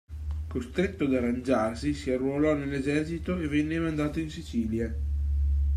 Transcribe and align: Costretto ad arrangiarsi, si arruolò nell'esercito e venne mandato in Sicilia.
Costretto 0.47 1.03
ad 1.03 1.13
arrangiarsi, 1.13 1.93
si 1.93 2.09
arruolò 2.09 2.55
nell'esercito 2.55 3.37
e 3.37 3.47
venne 3.47 3.77
mandato 3.77 4.19
in 4.19 4.31
Sicilia. 4.31 4.91